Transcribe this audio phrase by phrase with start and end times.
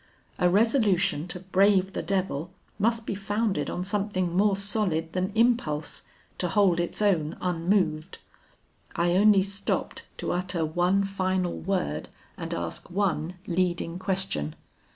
[0.39, 6.01] A resolution to brave the devil must be founded on something more solid than impulse,
[6.39, 8.17] to hold its own unmoved.
[8.95, 14.55] I only stopped to utter one final word and ask one leading question.